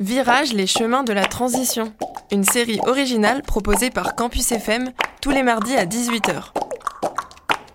[0.00, 1.92] Virage les chemins de la transition,
[2.32, 6.54] une série originale proposée par Campus FM tous les mardis à 18h.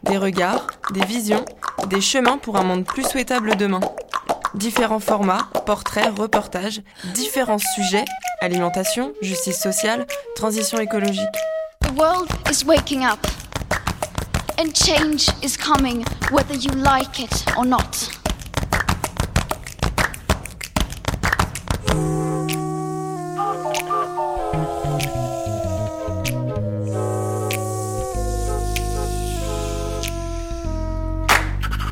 [0.01, 1.45] Des regards, des visions,
[1.85, 3.79] des chemins pour un monde plus souhaitable demain.
[4.55, 6.81] Différents formats, portraits, reportages,
[7.13, 8.05] différents sujets,
[8.41, 11.29] alimentation, justice sociale, transition écologique.
[11.81, 13.19] The world is waking up.
[14.57, 18.24] And change is coming whether you like it or not.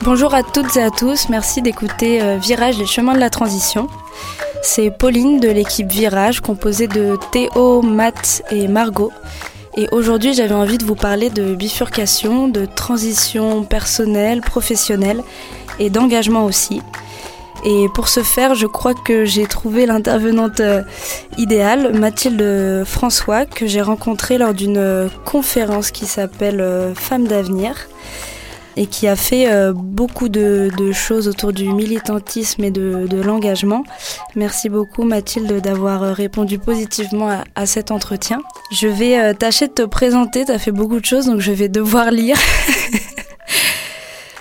[0.03, 3.88] Bonjour à toutes et à tous, merci d'écouter euh, Virage les chemins de la transition.
[4.62, 9.13] C'est Pauline de l'équipe Virage composée de Théo, Matt et Margot.
[9.77, 15.23] Et aujourd'hui j'avais envie de vous parler de bifurcation, de transition personnelle, professionnelle
[15.79, 16.81] et d'engagement aussi.
[17.63, 20.82] Et pour ce faire, je crois que j'ai trouvé l'intervenante euh,
[21.38, 27.88] idéale, Mathilde François, que j'ai rencontrée lors d'une euh, conférence qui s'appelle Femmes d'avenir
[28.76, 33.84] et qui a fait euh, beaucoup de, choses autour du militantisme et de, l'engagement.
[34.35, 38.41] Merci beaucoup Mathilde d'avoir euh, répondu positivement à, cet entretien.
[38.71, 41.51] Je vais euh, tâcher de te présenter, tu as fait beaucoup de choses donc je
[41.51, 42.38] vais devoir lire.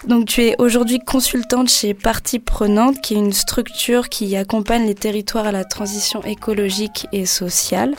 [0.06, 4.96] Donc tu es aujourd'hui consultante chez Partie Prenante, qui est une structure qui accompagne les
[4.96, 7.94] territoires à la transition écologique et sociale.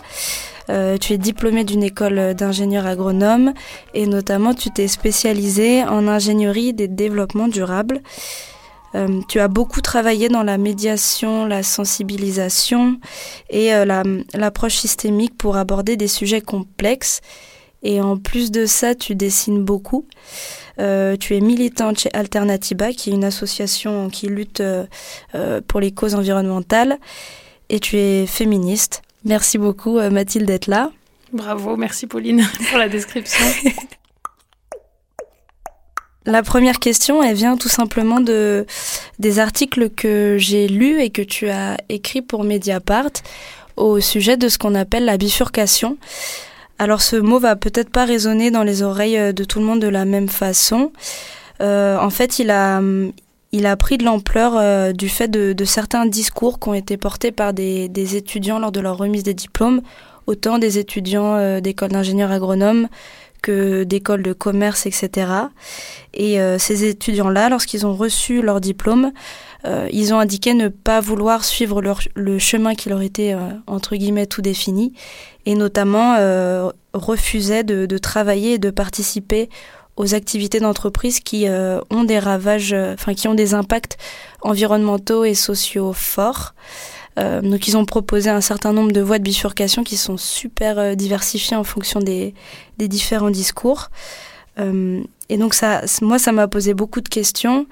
[0.69, 3.53] Euh, tu es diplômée d'une école d'ingénieur agronome
[3.93, 8.01] et notamment tu t'es spécialisée en ingénierie des développements durables.
[8.95, 12.99] Euh, tu as beaucoup travaillé dans la médiation, la sensibilisation
[13.49, 13.85] et euh,
[14.33, 17.21] l'approche systémique pour aborder des sujets complexes.
[17.81, 20.05] Et en plus de ça, tu dessines beaucoup.
[20.77, 24.63] tu es militante chez Alternatiba, qui est une association qui lutte
[25.67, 26.97] pour les causes environnementales.
[27.67, 29.01] Et tu es féministe.
[29.25, 30.91] Merci beaucoup euh, Mathilde d'être là.
[31.31, 33.45] Bravo, merci Pauline pour la description.
[36.25, 38.65] La première question, elle vient tout simplement de
[39.19, 43.11] des articles que j'ai lus et que tu as écrits pour Mediapart
[43.75, 45.97] au sujet de ce qu'on appelle la bifurcation.
[46.79, 49.81] Alors ce mot va peut-être pas résonner dans les oreilles euh, de tout le monde
[49.81, 50.91] de la même façon.
[51.61, 52.81] Euh, en fait, il a,
[53.53, 57.31] il a pris de l'ampleur euh, du fait de, certains discours qui ont été portés
[57.31, 59.81] par des, étudiants lors de leur remise des diplômes,
[60.25, 62.89] autant des étudiants euh, d'écoles d'ingénieurs agronomes
[63.43, 65.27] que d'écoles de commerce, etc.
[66.13, 69.11] Et euh, ces étudiants-là, lorsqu'ils ont reçu leur diplôme,
[69.93, 71.81] ils ont indiqué ne pas vouloir suivre
[72.15, 73.33] le chemin qui leur était,
[73.65, 74.91] entre guillemets, tout défini,
[75.45, 76.17] et notamment
[76.93, 79.47] refusaient de travailler et de participer
[79.95, 83.97] aux activités d'entreprise qui euh, ont des ravages, euh, enfin qui ont des impacts
[84.41, 86.53] environnementaux et sociaux forts.
[87.19, 90.95] Euh, donc ils ont proposé un certain nombre de voies de bifurcation qui sont super
[90.95, 92.33] diversifiées en fonction des,
[92.77, 93.89] des différents discours.
[94.57, 97.67] et donc ça, moi, ça m'a posé beaucoup de questions.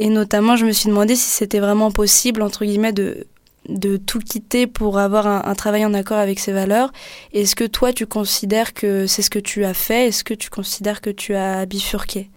[0.00, 3.28] Et notamment, je me suis demandé si c'était vraiment possible, entre guillemets, de,
[3.68, 6.92] de tout quitter pour avoir un, travail en accord avec ses valeurs.
[7.32, 10.08] Est-ce que toi, tu considères que c'est ce que tu as fait?
[10.08, 12.30] Est-ce que tu considères que tu as bifurqué?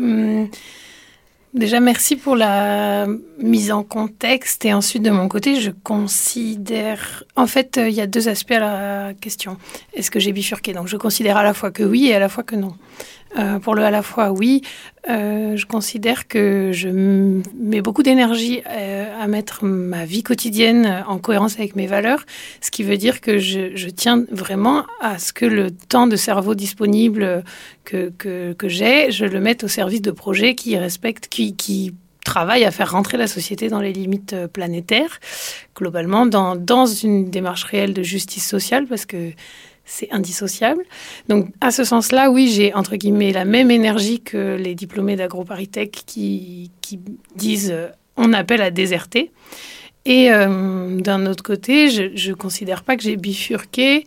[0.00, 0.46] Euh,
[1.54, 3.06] Déjà, merci pour la
[3.38, 4.64] mise en contexte.
[4.64, 7.24] Et ensuite, de mon côté, je considère...
[7.36, 9.58] En fait, euh, il y a deux aspects à la question.
[9.92, 10.72] Est-ce que j'ai bifurqué?
[10.72, 12.74] Donc, je considère à la fois que oui et à la fois que non.
[13.38, 14.60] Euh, pour le à la fois oui,
[15.08, 21.54] euh, je considère que je mets beaucoup d'énergie à mettre ma vie quotidienne en cohérence
[21.58, 22.24] avec mes valeurs,
[22.60, 26.54] ce qui veut dire que je, tiens vraiment à ce que le temps de cerveau
[26.54, 27.42] disponible
[27.84, 31.94] que, que, j'ai, je le mette au service de projets qui respectent, qui, qui
[32.24, 35.20] travaillent à faire rentrer la société dans les limites planétaires,
[35.76, 39.32] globalement, dans, dans une démarche réelle de justice sociale, parce que
[39.84, 40.84] c'est indissociable.
[41.28, 45.90] Donc, à ce sens-là, oui, j'ai entre guillemets la même énergie que les diplômés d'AgroParisTech
[46.06, 47.00] qui, qui
[47.36, 49.30] disent euh, on appelle à déserter.
[50.04, 54.04] Et euh, d'un autre côté, je ne considère pas que j'ai bifurqué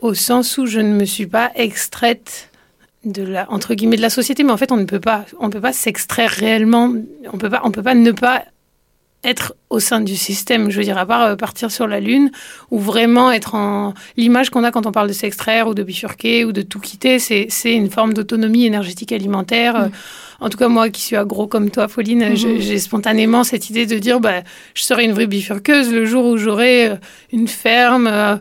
[0.00, 2.50] au sens où je ne me suis pas extraite
[3.04, 5.24] de la entre guillemets de la société mais en fait on ne peut pas
[5.62, 6.92] pas s'extraire réellement
[7.32, 8.44] on peut pas on peut pas ne pas
[9.22, 12.30] être au sein du système, je veux dire, à part euh, partir sur la Lune,
[12.70, 13.92] ou vraiment être en...
[14.16, 17.18] L'image qu'on a quand on parle de s'extraire ou de bifurquer ou de tout quitter,
[17.18, 19.88] c'est une forme d'autonomie énergétique alimentaire.
[19.88, 19.90] Mm.
[20.40, 22.60] En tout cas, moi qui suis agro comme toi, Pauline, mm-hmm.
[22.60, 24.42] j'ai spontanément cette idée de dire, bah,
[24.74, 26.96] je serai une vraie bifurqueuse le jour où j'aurai euh,
[27.32, 28.36] une ferme euh,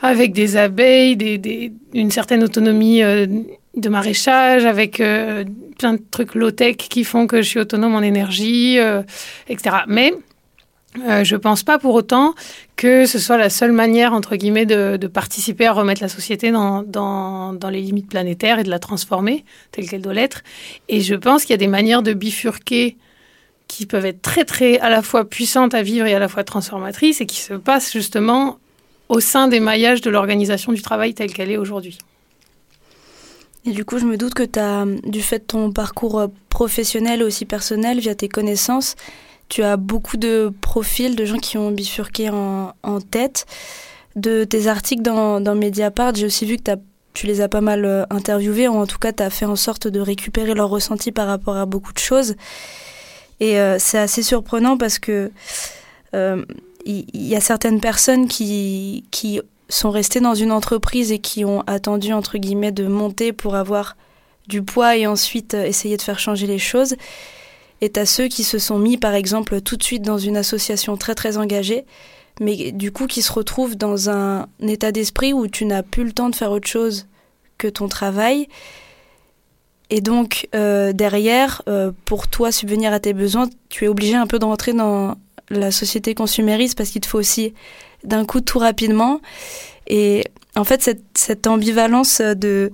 [0.00, 3.02] avec des abeilles, des, une certaine autonomie
[3.76, 5.44] de maraîchage, avec euh,
[5.78, 9.02] plein de trucs low-tech qui font que je suis autonome en énergie, euh,
[9.48, 9.76] etc.
[9.88, 10.12] Mais
[11.08, 12.34] Euh, je pense pas pour autant
[12.76, 16.52] que ce soit la seule manière, entre guillemets, de, de participer à remettre la société
[16.52, 20.42] dans, dans, dans, les limites planétaires et de la transformer telle qu'elle doit l'être.
[20.88, 22.96] Et je pense qu'il y a des manières de bifurquer
[23.66, 26.44] qui peuvent être très, très à la fois puissantes à vivre et à la fois
[26.44, 28.58] transformatrices et qui se passent justement
[29.08, 31.98] au sein des maillages de l'organisation du travail telle qu'elle est aujourd'hui.
[33.66, 37.20] Et du coup, je me doute que tu as, du fait de ton parcours professionnel
[37.20, 38.94] et aussi personnel, via tes connaissances,
[39.48, 43.46] tu as beaucoup de profils de gens qui ont bifurqué en, tête.
[44.16, 46.70] De tes articles dans, Mediapart, j'ai aussi vu que
[47.12, 49.56] tu les as pas mal euh, interviewés, ou en tout cas, tu as fait en
[49.56, 52.36] sorte de récupérer leurs ressentis par rapport à beaucoup de choses.
[53.40, 55.30] Et euh, c'est assez surprenant parce que
[56.14, 56.44] euh,
[56.86, 61.62] il y, a certaines personnes qui, qui sont restées dans une entreprise et qui ont
[61.66, 63.96] attendu, entre guillemets, de monter pour avoir
[64.48, 66.96] du poids et ensuite essayer de faire changer les choses
[67.84, 70.96] et à ceux qui se sont mis, par exemple, tout de suite dans une association
[70.96, 71.84] très très engagée,
[72.40, 76.12] mais du coup qui se retrouvent dans un état d'esprit où tu n'as plus le
[76.12, 77.06] temps de faire autre chose
[77.58, 78.48] que ton travail.
[79.90, 84.26] Et donc, euh, derrière, euh, pour toi subvenir à tes besoins, tu es obligé un
[84.26, 85.16] peu de rentrer dans
[85.50, 87.52] la société consumériste parce qu'il te faut aussi
[88.04, 89.20] d'un coup tout rapidement.
[89.86, 90.24] Et
[90.56, 92.70] en fait, cette, ambivalence de,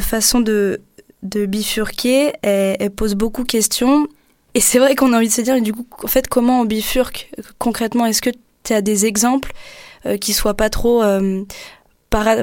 [0.00, 0.80] façon de,
[1.22, 4.06] de bifurquer, elle, pose beaucoup de questions.
[4.54, 6.64] Et c'est vrai qu'on a envie de se dire, du coup, en fait, comment on
[6.64, 8.06] bifurque concrètement?
[8.06, 8.30] Est-ce que
[8.62, 9.52] tu as des exemples
[10.06, 11.44] euh, qui soient pas trop euh,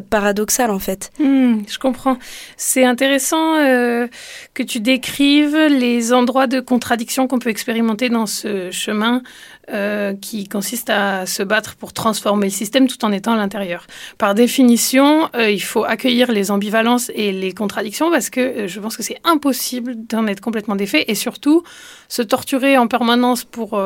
[0.09, 1.11] paradoxal en fait?
[1.19, 2.17] Hmm, je comprends.
[2.57, 4.07] C'est intéressant euh,
[4.53, 9.21] que tu décrives les endroits de contradiction qu'on peut expérimenter dans ce chemin
[9.69, 13.85] euh, qui consiste à se battre pour transformer le système tout en étant à l'intérieur.
[14.17, 18.97] Par définition, euh, il faut accueillir les ambivalences et les contradictions parce que je pense
[18.97, 21.63] que c'est impossible d'en être complètement défait et surtout
[22.07, 23.79] se torturer en permanence pour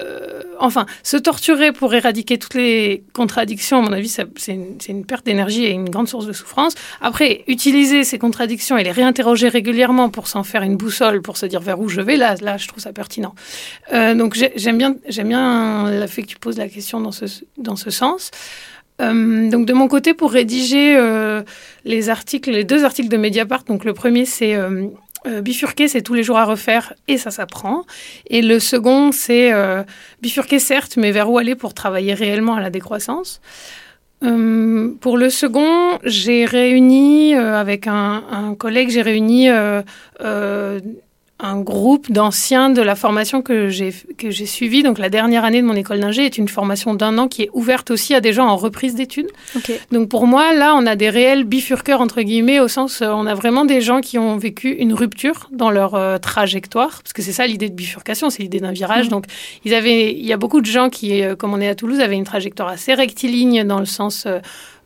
[0.00, 5.26] euh, enfin, se torturer pour éradiquer toutes les contradictions, à mon avis, c'est une, perte
[5.26, 6.74] d'énergie et une grande source de souffrance.
[7.00, 11.46] Après, utiliser ces contradictions et les réinterroger régulièrement pour s'en faire une boussole, pour se
[11.46, 13.34] dire vers où je vais, là, là je trouve ça pertinent.
[13.92, 17.26] Euh, donc, j'aime bien, j'aime bien le fait que tu poses la question dans ce,
[17.58, 18.30] dans ce sens.
[19.02, 20.98] Euh, donc de mon côté, pour rédiger
[21.84, 24.56] les articles, les deux articles de Mediapart, donc le premier c'est
[25.40, 27.84] bifurquer, c'est tous les jours à refaire et ça s'apprend.
[28.28, 29.82] Et le second, c'est euh,
[30.22, 33.40] bifurquer, certes, mais vers où aller pour travailler réellement à la décroissance.
[34.24, 39.48] Euh, pour le second, j'ai réuni avec un, un collègue, j'ai réuni
[41.38, 44.82] un groupe d'anciens de la formation que j'ai que j'ai suivie.
[44.82, 47.50] Donc la dernière année de mon école d'ingé est une formation d'un an qui est
[47.52, 49.28] ouverte aussi à des gens en reprise d'études.
[49.92, 53.26] Donc pour moi, là, on a des réels bifurqueurs entre guillemets au sens, euh, on
[53.26, 57.20] a vraiment des gens qui ont vécu une rupture dans leur euh, trajectoire, parce que
[57.20, 59.06] c'est ça l'idée de bifurcation, c'est l'idée d'un virage.
[59.06, 59.10] Mmh.
[59.10, 59.24] Donc
[59.64, 62.00] ils avaient, il y a beaucoup de gens qui, euh, comme on est à Toulouse,
[62.00, 64.38] avaient une trajectoire assez rectiligne dans le sens euh,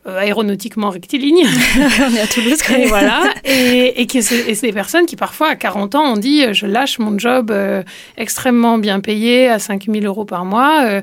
[0.05, 1.45] aéronautiquement rectiligne.
[1.77, 3.23] on est à Toulouse, Et voilà.
[3.45, 6.65] Et, et, que c'est des personnes qui, parfois, à 40 ans, ont dit euh, Je
[6.65, 7.83] lâche mon job euh,
[8.17, 11.01] extrêmement bien payé à 5 000 euros par mois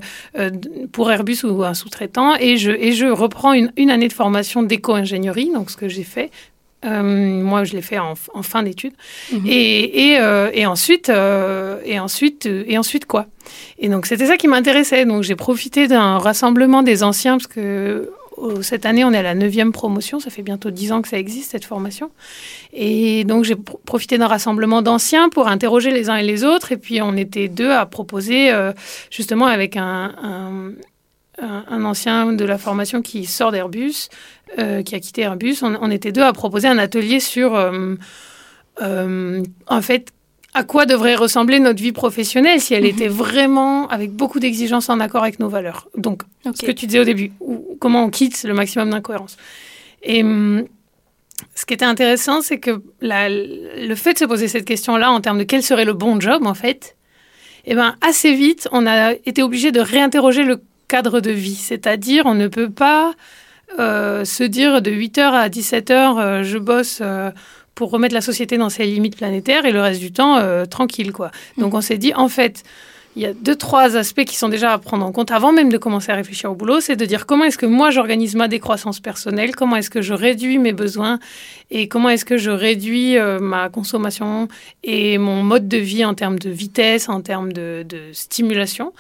[0.93, 4.63] pour Airbus ou un sous-traitant et je, et je reprends une, une année de formation
[4.63, 6.31] d'éco-ingénierie, donc ce que j'ai fait
[6.85, 8.93] moi, je l'ai fait en, en fin d'études.
[9.45, 10.21] Et, et,
[10.53, 13.27] et, ensuite, et, ensuite, et ensuite quoi?
[13.81, 15.05] Et donc, c'était ça qui m'intéressait.
[15.05, 18.13] Donc, j'ai profité d'un rassemblement des anciens, parce que
[18.63, 20.21] cette année, on est à la neuvième promotion.
[20.21, 22.11] Ça fait bientôt dix ans que ça existe, cette formation.
[22.73, 26.73] Et donc, j'ai profité d'un rassemblement d'anciens pour interroger les uns et les autres.
[26.73, 28.73] Et puis, on était deux à proposer, euh,
[29.11, 30.13] justement, avec un,
[31.71, 34.09] ancien de la formation qui sort d'Airbus,
[34.59, 35.59] euh, qui a quitté Airbus.
[35.63, 40.13] On, était deux à proposer un atelier sur, euh, en fait,
[40.55, 42.91] à quoi devrait ressembler notre vie professionnelle si elle mhm.
[42.91, 45.89] était vraiment avec beaucoup d'exigences en accord avec nos valeurs?
[45.97, 49.37] Donc, ce que tu disais au début, ou, comment on quitte le maximum d'incohérence.
[50.03, 50.65] Et hum,
[51.55, 55.39] ce qui était intéressant, c'est que le fait de se poser cette question-là en termes
[55.39, 56.97] de quel serait le bon job, en fait,
[57.65, 61.55] eh ben, assez vite, on a été obligé de réinterroger le cadre de vie.
[61.55, 63.15] C'est-à-dire, on ne peut pas
[63.79, 67.31] euh, se dire de 8h à 17h, euh, je bosse euh,
[67.79, 71.13] pour remettre la société dans ses limites planétaires et le reste du temps euh, tranquille
[71.13, 71.31] quoi.
[71.59, 72.65] Donc on s'est dit en fait
[73.15, 75.71] il y a deux trois aspects qui sont déjà à prendre en compte avant même
[75.71, 78.49] de commencer à réfléchir au boulot, c'est de dire comment est-ce que moi j'organise ma
[78.49, 81.21] décroissance personnelle, comment est-ce que je réduis mes besoins
[81.71, 84.49] et comment est-ce que je réduis euh, ma consommation
[84.83, 88.93] et mon mode de vie en termes de vitesse, en termes de, stimulation.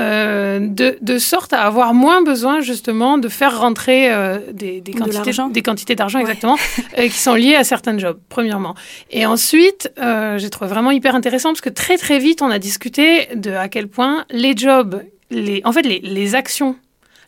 [0.00, 4.92] Euh, de, de, sorte à avoir moins besoin justement de faire rentrer euh, des, des,
[4.92, 6.56] quantités, des, quantités, d'argent exactement
[6.98, 8.74] euh, qui sont liées à certains jobs, premièrement.
[9.10, 9.92] Et ensuite,
[10.36, 13.68] j'ai trouvé vraiment hyper intéressant parce que très très vite on a discuté de à
[13.68, 16.76] quel point les jobs, les, en fait les, les actions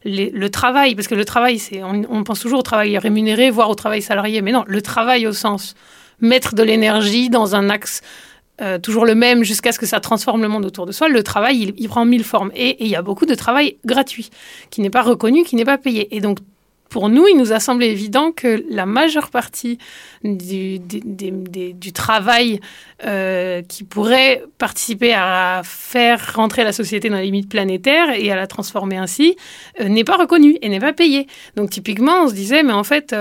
[0.05, 3.71] le travail, parce que le travail, c'est, on, on, pense toujours au travail rémunéré, voire
[3.71, 5.76] au travail salarié, mais non, le travail au sens
[6.21, 8.00] mettre de l'énergie dans un axe
[8.61, 11.23] euh, toujours le même jusqu'à ce que ça transforme le monde autour de soi, le
[11.23, 12.53] travail, il, prend mille formes.
[12.55, 14.29] Et il y a beaucoup de travail gratuit,
[14.71, 16.15] qui n'est pas reconnu, qui n'est pas payé.
[16.15, 16.39] Et donc,
[16.91, 19.79] pour nous, il nous a semblé évident que la majeure partie
[20.23, 20.81] du,
[21.95, 22.61] travail
[23.07, 28.37] euh, qui pourrait participer à faire rentrer la société dans les limites planétaires et à
[28.37, 29.37] la transformer ainsi
[29.81, 31.27] euh, n'est pas reconnu et n'est pas payé.
[31.57, 33.15] Donc typiquement, on se disait, mais en fait,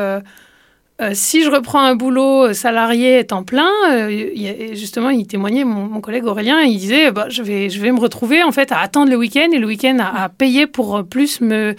[1.13, 4.29] si je reprends un boulot euh, salarié temps plein, euh,
[4.73, 8.43] justement, il témoignait, mon, collègue Aurélien, il disait, bah, je, vais, je vais me retrouver
[8.43, 11.75] en fait à attendre le week-end et le week-end à, payer pour plus me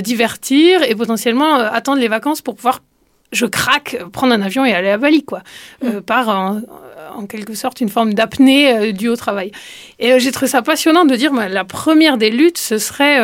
[0.00, 2.80] divertir et potentiellement attendre les vacances pour pouvoir,
[3.32, 5.42] je craque, prendre un avion et aller à Bali, quoi,
[5.82, 6.00] mm.
[6.00, 9.52] par en, quelque sorte une forme d'apnée due au travail.
[9.98, 13.20] Et j'ai trouvé ça passionnant de dire, bah, la première des luttes, ce serait...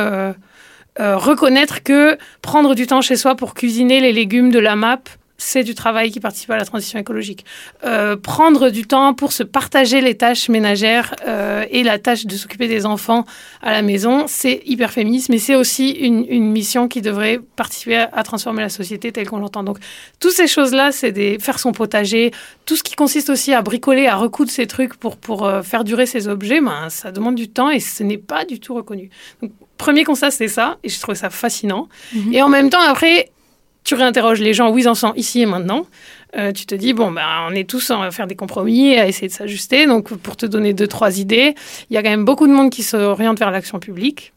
[0.99, 5.01] reconnaître que prendre du temps chez soi pour cuisiner les légumes de la map,
[5.43, 7.45] c'est du travail qui participe à la transition écologique.
[7.85, 12.37] Euh, prendre du temps pour se partager les tâches ménagères euh, et la tâche de
[12.37, 13.25] s'occuper des enfants
[13.61, 16.23] à la maison, c'est hyper féministe, mais c'est aussi une,
[16.53, 19.63] mission qui devrait participer à, transformer la société telle qu'on l'entend.
[19.63, 19.79] Donc,
[20.21, 22.31] toutes ces choses-là, c'est des faire son potager,
[22.67, 25.85] tout ce qui consiste aussi à bricoler, à recoudre ces trucs pour, pour euh, faire
[25.85, 29.11] durer ces objets, ben, ça demande du temps et ce n'est pas du tout reconnu.
[29.41, 31.89] Donc, premier constat, c'est ça, et je trouve ça fascinant.
[32.15, 32.33] Mhm.
[32.35, 33.31] Et en même temps, après,
[33.85, 35.87] tu réinterroges les gens où ils en sont ici et maintenant.
[36.37, 39.29] Euh, tu te dis, bon, ben, on est tous à faire des compromis, à essayer
[39.29, 39.87] de s'ajuster.
[39.87, 41.55] Donc, pour te donner deux, trois idées,
[41.91, 44.33] il y a quand même beaucoup de monde qui s'oriente vers l'action publique.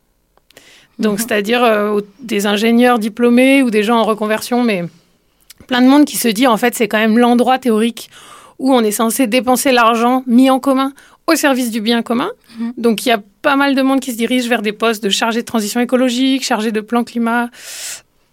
[1.00, 1.18] Donc, mhm.
[1.20, 4.84] c'est-à-dire euh, des ingénieurs diplômés ou des gens en reconversion, mais
[5.68, 8.10] plein de monde qui se dit, en fait, c'est quand même l'endroit théorique
[8.60, 10.94] où on est censé dépenser l'argent mis en commun
[11.28, 12.30] au service du bien commun.
[12.60, 12.74] Mhm.
[12.78, 15.10] Donc, il y a pas mal de monde qui se dirige vers des postes de
[15.10, 17.50] chargé de transition écologique, chargé de plan climat,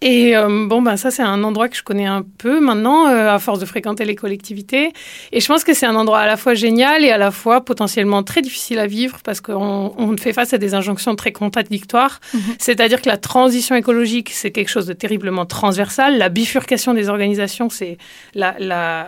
[0.05, 3.33] et euh, bon, ben ça, c'est un endroit que je connais un peu maintenant, euh,
[3.33, 4.91] à force de fréquenter les collectivités.
[5.31, 7.61] Et je pense que c'est un endroit à la fois génial et à la fois
[7.61, 12.19] potentiellement très difficile à vivre parce qu'on on fait face à des injonctions très contradictoires.
[12.33, 12.41] Mhm.
[12.59, 16.17] C'est-à-dire que la transition écologique, c'est quelque chose de terriblement transversal.
[16.17, 17.97] La bifurcation des organisations, c'est
[18.35, 19.07] la, la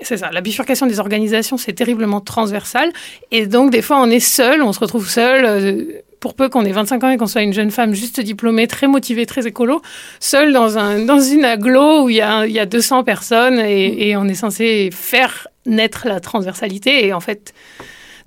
[0.00, 2.90] c'est ça, la bifurcation des organisations, c'est terriblement transversal.
[3.32, 5.44] Et donc, des fois, on est seul, on se retrouve seul.
[5.44, 8.68] Euh, pour peu qu'on ait 25 ans et qu'on soit une jeune femme juste diplômée,
[8.68, 9.82] très motivée, très écolo,
[10.20, 13.58] seule dans, un, dans une aglo où il y a, il y a 200 personnes
[13.58, 17.04] et, et, on est censé faire naître la transversalité.
[17.06, 17.52] Et en fait,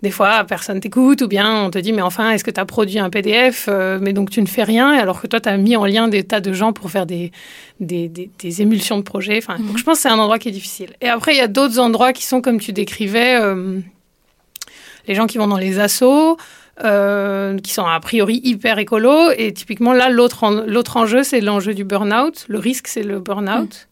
[0.03, 2.65] des fois, personne t'écoute ou bien on te dit, mais enfin, est-ce que tu as
[2.65, 5.55] produit un PDF, euh, mais donc tu ne fais rien, alors que toi, tu as
[5.57, 7.31] mis en lien des tas de gens pour faire des,
[7.79, 9.37] des, des, émulsions de projets.
[9.37, 9.77] Enfin, Donc, mhm.
[9.77, 10.89] je pense que c'est un endroit qui est difficile.
[10.99, 13.79] Et après, il y a d'autres endroits qui sont, comme tu décrivais, euh,
[15.07, 16.37] les gens qui vont dans les assos.
[16.83, 19.31] Euh, qui sont a priori hyper écolo.
[19.37, 22.43] Et typiquement, là, l'autre, l'autre enjeu, c'est l'enjeu du burn-out.
[22.49, 23.87] Le risque, c'est le burn-out.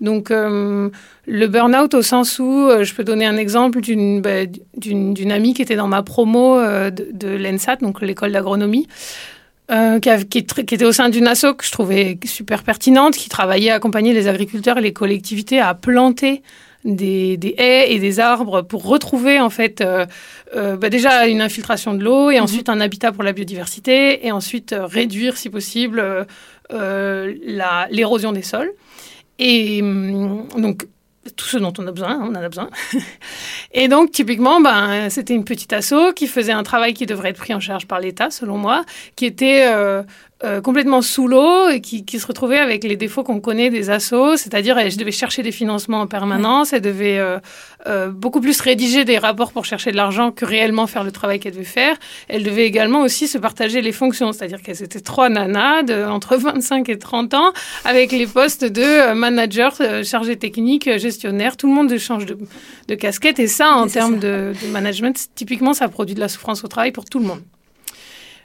[0.00, 0.04] Mm.
[0.04, 0.88] Donc, euh,
[1.26, 5.32] le burn-out au sens où, euh, je peux donner un exemple d'une, bah, d'une, d'une
[5.32, 8.86] amie qui était dans ma promo de, de l'ENSAT, donc l'école d'agronomie.
[9.68, 13.70] qui, qui, qui, était au sein d'une asso que je trouvais super pertinente, qui travaillait
[13.70, 16.42] à accompagner les agriculteurs et les collectivités à planter
[16.84, 20.06] des, des, haies et des arbres pour retrouver en fait euh,
[20.56, 22.42] euh, bah déjà une infiltration de l'eau et mhm.
[22.42, 26.26] ensuite un habitat pour la biodiversité et ensuite euh, réduire si possible
[26.70, 28.72] l'érosion des sols.
[29.38, 30.86] Et hum, donc
[31.36, 32.68] tout ce dont on a besoin, on en a besoin.
[33.72, 37.38] et donc, typiquement, ben, c'était une petite asso qui faisait un travail qui devrait être
[37.38, 38.84] pris en charge par l'État, selon moi,
[39.14, 40.02] qui était euh,
[40.62, 44.36] complètement sous l'eau et qui, qui, se retrouvait avec les défauts qu'on connaît des assos,
[44.36, 47.38] c'est-à-dire je devais chercher des financements en permanence, elle devait euh,
[47.86, 51.40] euh, beaucoup plus rédiger des rapports pour chercher de l'argent que réellement faire le travail
[51.40, 51.96] qu'elle devait faire.
[52.28, 56.36] Elle devait également aussi se partager les fonctions, c'est-à-dire qu'elles étaient trois nanas de, entre
[56.36, 57.52] 25 et 30 ans
[57.84, 62.38] avec les postes de manager, chargé technique, gestionnaire, tout le monde change de,
[62.88, 63.38] de casquette.
[63.38, 66.92] Et ça en termes de, de management, typiquement ça produit de la souffrance au travail
[66.92, 67.42] pour tout le monde.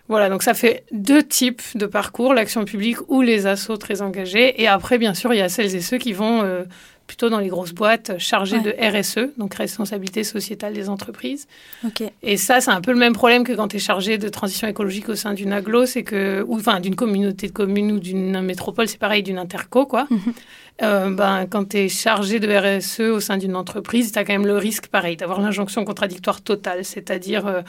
[0.10, 4.62] Voilà, donc ça fait deux types de parcours, l'action publique ou les assos très engagés.
[4.62, 6.64] Et après, bien sûr, il y a celles et ceux qui vont euh,
[7.08, 11.48] plutôt dans les grosses boîtes chargées de RSE, donc responsabilité sociétale des entreprises.
[12.22, 14.68] Et ça, c'est un peu le même problème que quand tu es chargé de transition
[14.68, 18.42] écologique au sein d'une aglo, c'est que, ou enfin d'une communauté de communes ou d'une
[18.42, 20.08] métropole, c'est pareil, d'une interco, quoi.
[20.10, 20.34] Mhm.
[20.84, 24.34] Euh, ben, quand tu es chargé de RSE au sein d'une entreprise, tu as quand
[24.34, 26.86] même le risque, pareil, d'avoir l'injonction contradictoire totale.
[26.86, 27.62] C'est-à-dire, euh,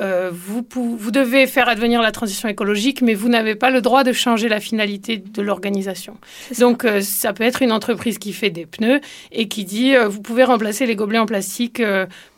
[0.00, 4.02] euh, vous, vous devez faire advenir la transition écologique, mais vous n'avez pas le droit
[4.02, 6.16] de changer la finalité de l'organisation.
[6.58, 10.44] Donc, ça peut être une entreprise qui fait des pneus et qui dit, vous pouvez
[10.44, 11.82] remplacer les gobelets en plastique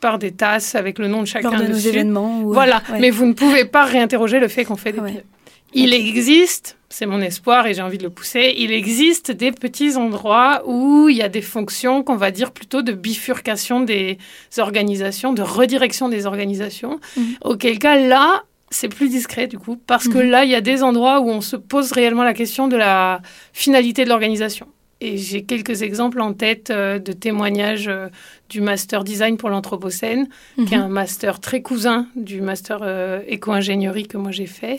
[0.01, 1.87] par des tasses avec le nom de chacun Lors de dessus.
[1.87, 2.41] nos événements.
[2.43, 5.23] Voilà, mais vous ne pouvez pas réinterroger le fait qu'on fait des pneus.
[5.73, 9.95] Il existe, c'est mon espoir et j'ai envie de le pousser, il existe des petits
[9.97, 14.17] endroits où il y a des fonctions qu'on va dire plutôt de bifurcation des
[14.57, 16.99] organisations, de redirection des organisations.
[17.17, 17.25] Mhm.
[17.43, 20.29] Auquel cas, là, c'est plus discret du coup, parce que mhm.
[20.29, 23.21] là, il y a des endroits où on se pose réellement la question de la
[23.53, 24.67] finalité de l'organisation.
[24.99, 28.07] Et j'ai quelques exemples en tête euh, de témoignages euh,
[28.49, 30.85] du master design pour l'Anthropocène, qui est mhm.
[30.85, 34.77] un master très cousin du master euh, éco-ingénierie que moi j'ai fait,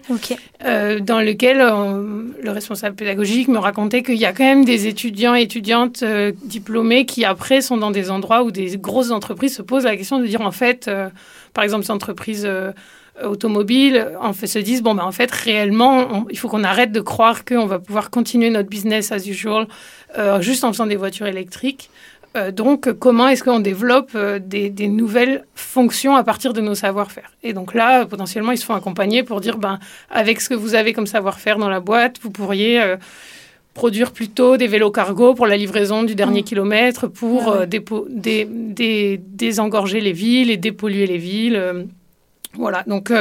[0.60, 5.42] dans lequel le responsable pédagogique me racontait qu'il y a quand même des étudiants et
[5.42, 6.02] étudiantes
[6.44, 10.18] diplômés qui après sont dans des endroits où des grosses entreprises se posent la question
[10.18, 10.90] de dire en fait,
[11.52, 12.48] par exemple, ces entreprises
[13.24, 17.00] automobiles en fait, se disent bon ben en fait réellement il faut qu'on arrête de
[17.00, 19.66] croire qu'on va pouvoir continuer notre business as usual
[20.16, 21.90] euh, juste en faisant des voitures électriques.
[22.36, 27.32] Euh, donc, comment est-ce qu'on développe euh, des, nouvelles fonctions à partir de nos savoir-faire?
[27.42, 29.78] Et donc là, potentiellement, ils se font accompagner pour dire, ben,
[30.10, 32.94] avec ce que vous avez comme savoir-faire dans la boîte, vous pourriez
[33.74, 36.44] produire plutôt des vélos cargo pour la livraison du dernier mmh.
[36.44, 41.86] kilomètre, pour ah désengorger les villes et dépolluer les villes.
[42.54, 43.12] Voilà, donc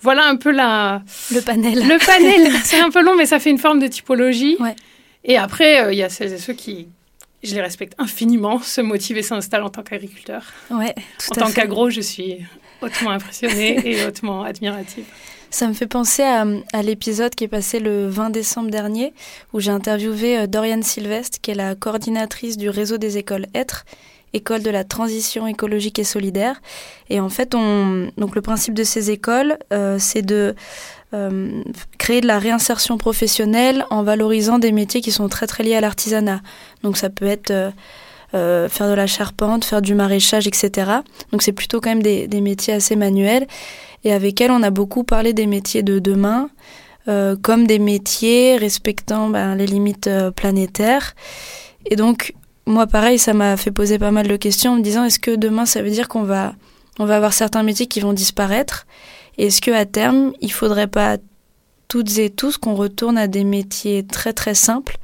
[0.00, 1.02] voilà un peu la...
[1.32, 1.74] Le panel.
[1.74, 4.56] Le panel, c'est un peu long, mais ça fait une forme de typologie.
[4.60, 4.74] Ouais.
[5.26, 6.88] Et après, euh, il y a celles et ceux qui,
[7.42, 10.44] je les respecte infiniment, se motivent et s'installent en tant qu'agriculteur.
[10.70, 10.94] Ouais,
[11.30, 12.38] en tant qu'agro, je suis
[12.80, 15.04] hautement impressionnée et hautement admirative.
[15.50, 19.12] Ça me fait penser à, l'épisode qui est passé le 20 décembre dernier,
[19.52, 23.84] où j'ai interviewé euh, Doriane Sylvestre, qui est la coordinatrice du réseau des écoles Être,
[24.32, 26.60] école de la transition écologique et solidaire.
[27.10, 30.54] Et en fait, on, donc le principe de ces écoles, euh, c'est de
[31.14, 31.62] euh,
[31.98, 35.80] créer de la réinsertion professionnelle en valorisant des métiers qui sont très très liés à
[35.80, 36.40] l'artisanat.
[36.82, 37.52] Donc ça peut être
[38.34, 40.90] euh, faire de la charpente, faire du maraîchage, etc.
[41.32, 43.46] Donc c'est plutôt quand même des, métiers assez manuels.
[44.04, 46.48] Et avec elle, on a beaucoup parlé des métiers de demain,
[47.06, 51.14] comme des métiers respectant ben, les limites planétaires.
[51.88, 52.34] Et donc,
[52.66, 55.36] moi, pareil, ça m'a fait poser pas mal de questions en me disant est-ce que
[55.36, 56.54] demain, ça veut dire qu'on va,
[56.98, 58.86] on va avoir certains métiers qui vont disparaître?
[59.38, 61.18] Est-ce que à terme, il faudrait pas
[61.88, 64.96] toutes et tous qu'on retourne à des métiers très très simples?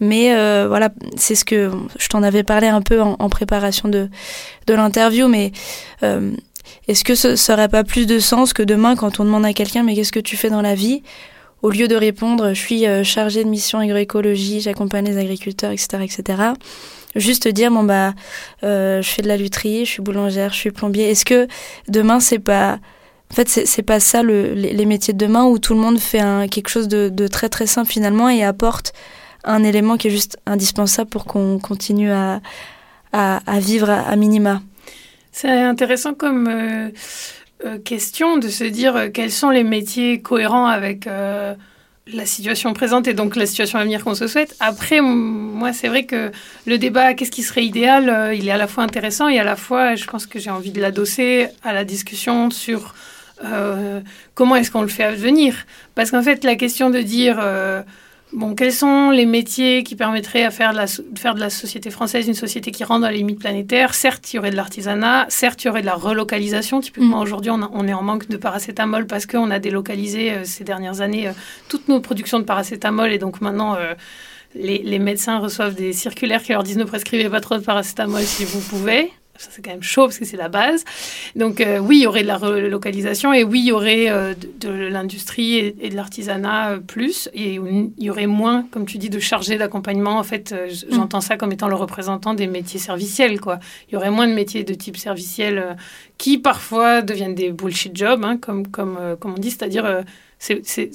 [0.00, 4.08] Mais euh, voilà, c'est ce que je t'en avais parlé un peu en, préparation de,
[4.66, 5.52] de l'interview, mais
[6.02, 6.32] euh,
[6.88, 9.82] est-ce que ce serait pas plus de sens que demain, quand on demande à quelqu'un,
[9.82, 11.02] mais qu'est-ce que tu fais dans la vie?
[11.62, 15.98] Au lieu de répondre, je suis euh, chargé de mission agroécologie, j'accompagne les agriculteurs, etc.,
[16.02, 16.42] etc.,
[17.16, 18.14] juste dire, bon bah,
[18.62, 21.10] je fais de la lutherie, je suis boulangère, je suis plombier.
[21.10, 21.46] Est-ce que
[21.88, 22.78] demain, c'est pas
[23.30, 26.20] en fait, c'est pas ça le, les, métiers de demain où tout le monde fait
[26.50, 28.92] quelque chose de, très très simple finalement et apporte
[29.44, 32.40] un élément qui est juste indispensable pour qu'on continue à,
[33.60, 34.62] vivre à, minima?
[35.30, 36.90] C'est intéressant comme euh,
[37.64, 41.08] euh, question de se dire euh, quels sont les métiers cohérents avec
[42.06, 44.56] la situation présente et donc la situation à venir qu'on se souhaite.
[44.58, 46.32] Après, moi, c'est vrai que
[46.66, 49.56] le débat, qu'est-ce qui serait idéal, il est à la fois intéressant et à la
[49.56, 52.94] fois, je pense que j'ai envie de l'adosser à la discussion sur
[53.44, 54.00] euh,
[54.34, 57.82] comment est-ce qu'on le fait advenir Parce qu'en fait, la question de dire, euh,
[58.32, 61.90] bon, quels sont les métiers qui permettraient à faire de, la, faire de la société
[61.90, 63.94] française une société qui rentre dans les limites planétaires?
[63.94, 66.80] Certes, il y aurait de l'artisanat, certes, il y aurait de la relocalisation.
[66.80, 67.22] Typiquement, mm.
[67.22, 71.30] aujourd'hui, on, est en manque de paracétamol parce qu'on a délocalisé euh, ces dernières années
[71.68, 73.76] toutes nos productions de paracétamol et donc maintenant...
[74.56, 78.22] Les, les, médecins reçoivent des circulaires qui leur disent ne prescrivez pas trop de paracétamol
[78.22, 80.84] si vous pouvez ça c'est quand même chaud parce que c'est la base.
[81.34, 84.34] Donc euh, oui, il y aurait de la relocalisation et oui, il y aurait euh,
[84.60, 89.08] de, l'industrie et, de l'artisanat euh, plus et il y aurait moins, comme tu dis,
[89.08, 90.18] de chargés d'accompagnement.
[90.18, 90.54] En fait,
[90.90, 93.40] j'entends ça comme étant le représentant des métiers serviciels.
[93.40, 93.60] Quoi.
[93.88, 95.76] Il y aurait moins de métiers de type serviciel
[96.18, 100.04] qui parfois deviennent des bullshit jobs, hein, comme, comme, comme on dit, c'est-à-dire
[100.38, 100.92] ces, ces,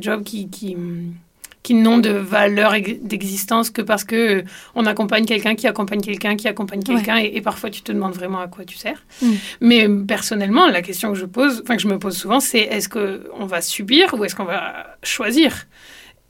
[0.00, 0.48] jobs qui
[1.68, 4.42] qui n'ont de valeur d'existence que parce que euh,
[4.74, 8.40] on accompagne quelqu'un qui accompagne quelqu'un qui accompagne quelqu'un et, parfois tu te demandes vraiment
[8.40, 9.04] à quoi tu sers.
[9.20, 9.32] Mm.
[9.60, 12.88] Mais personnellement, la question que je pose, enfin que je me pose souvent, c'est est-ce
[12.88, 15.66] que on va subir ou est-ce qu'on va choisir?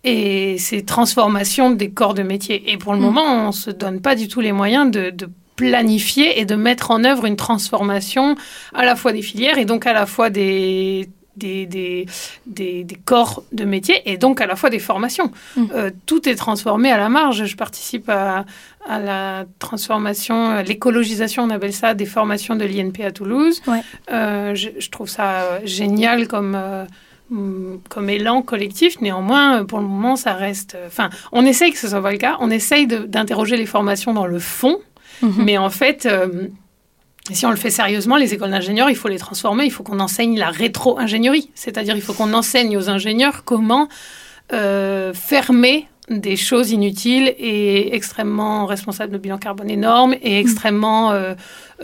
[0.02, 2.72] Et ces transformations des corps de métier.
[2.72, 3.02] Et pour le Mm.
[3.02, 6.56] moment, on ne se donne pas du tout les moyens de, de planifier et de
[6.56, 8.34] mettre en œuvre une transformation
[8.74, 12.06] à la fois des filières et donc à la fois des, des, des,
[12.46, 15.30] des, des corps de métier et donc à la fois des formations.
[15.56, 15.64] Mm.
[15.74, 17.44] Euh, tout est transformé à la marge.
[17.46, 18.44] Je participe à,
[18.88, 23.62] à la transformation, à l'écologisation, on appelle ça, des formations de l'INP à Toulouse.
[23.66, 23.82] Ouais.
[24.12, 26.54] Euh, je, je trouve ça euh, génial comme...
[26.54, 26.84] euh,
[27.30, 30.76] hum, comme élan collectif, néanmoins, pour le moment, ça reste.
[30.86, 32.36] Enfin, on essaye que ce soit pas le cas.
[32.40, 34.78] On essaye d'interroger les formations dans le fond,
[35.20, 35.44] Mhm.
[35.44, 36.46] mais en fait, euh,
[37.34, 39.64] si on le fait sérieusement, les écoles d'ingénieurs, il faut les transformer.
[39.64, 43.88] Il faut qu'on enseigne la rétro-ingénierie, c'est-à-dire il faut qu'on enseigne aux ingénieurs comment
[44.52, 51.34] euh, fermer des choses inutiles et extrêmement responsables de bilan carbone énorme et extrêmement euh,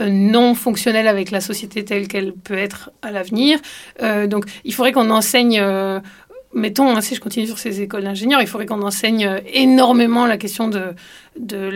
[0.00, 3.58] euh, non fonctionnelles avec la société telle qu'elle peut être à l'avenir.
[4.02, 5.62] Euh, donc, il faudrait qu'on enseigne,
[6.54, 10.26] mettons, hein, si je continue sur ces écoles d'ingénieurs, il faudrait qu'on enseigne euh, énormément
[10.26, 10.94] la question de,
[11.38, 11.68] de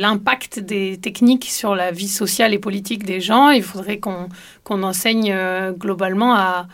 [0.00, 3.50] l'impact des techniques sur la vie sociale et politique des gens.
[3.50, 4.28] Il faudrait qu'on
[4.64, 6.68] qu'on enseigne euh, globalement à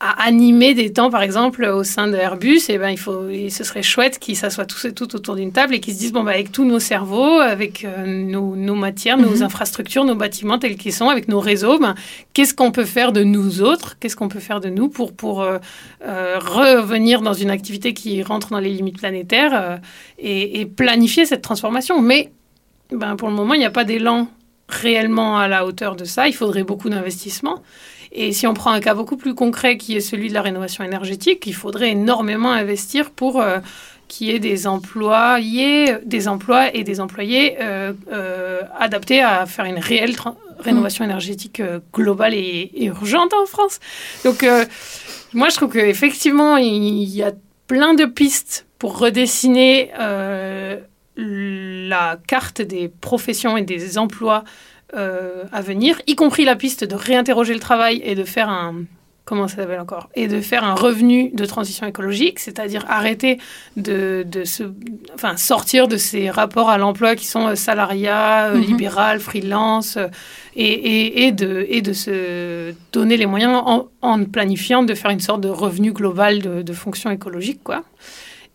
[0.00, 3.50] à animer des temps, par exemple, au sein de Airbus, et ben, il faut, et
[3.50, 6.12] ce serait chouette qu'ils s'assoient tous et toutes autour d'une table et qu'ils se disent,
[6.12, 9.42] bon, ben, avec tous nos cerveaux, avec euh, nos, nos matières, nos Mhm.
[9.42, 11.96] infrastructures, nos bâtiments tels qu'ils sont, avec nos réseaux, ben,
[12.32, 13.96] qu'est-ce qu'on peut faire de nous autres?
[13.98, 15.58] Qu'est-ce qu'on peut faire de nous pour, pour euh,
[16.06, 19.80] euh, revenir dans une activité qui rentre dans les limites planétaires
[20.20, 22.00] et, et planifier cette transformation?
[22.00, 22.30] Mais
[22.92, 24.28] ben, pour le moment, il n'y a pas d'élan
[24.68, 26.28] réellement à la hauteur de ça.
[26.28, 27.62] Il faudrait beaucoup d'investissements.
[28.12, 30.84] Et si on prend un cas beaucoup plus concret qui est celui de la rénovation
[30.84, 33.58] énergétique, il faudrait énormément investir pour euh,
[34.08, 39.66] qu'il y ait des employés, des emplois et des employés euh, euh, adaptés à faire
[39.66, 40.16] une réelle
[40.58, 43.78] rénovation énergétique euh, globale et, et urgente en France.
[44.24, 44.44] Donc,
[45.34, 47.32] moi, je trouve qu'effectivement, il y a
[47.66, 49.90] plein de pistes pour redessiner
[51.16, 54.44] la carte des professions et des emplois
[54.96, 58.74] euh, à venir, y compris la piste de réinterroger le travail et de faire un
[59.24, 63.36] comment ça s'appelle encore et de faire un revenu de transition écologique, c'est-à-dire arrêter
[63.76, 64.62] de, de se,
[65.14, 68.62] enfin sortir de ces rapports à l'emploi qui sont euh, salariat, euh, Mhm.
[68.62, 69.98] libéral, freelance,
[70.56, 75.10] et, et, et de et de se donner les moyens en, en planifiant de faire
[75.10, 77.84] une sorte de revenu global de, de fonction écologique, quoi.